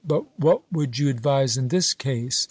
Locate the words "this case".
1.67-2.39